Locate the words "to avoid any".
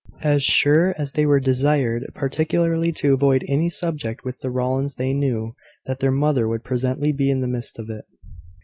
2.93-3.69